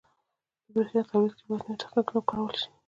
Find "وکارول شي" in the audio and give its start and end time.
2.19-2.67